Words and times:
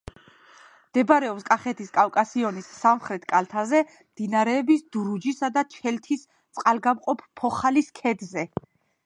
მდებარეობს 0.91 1.43
კახეთის 1.49 1.91
კავკასიონის 1.97 2.69
სამხრეთ 2.77 3.27
კალთაზე, 3.33 3.83
მდინარეების 4.15 4.83
დურუჯისა 4.97 5.51
და 5.59 5.65
ჩელთის 5.77 6.25
წყალგამყოფ 6.39 7.25
ფოხალის 7.43 7.95
ქედზე. 8.03 8.49